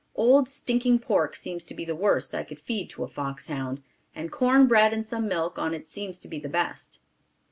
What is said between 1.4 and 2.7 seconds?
to be the worst I could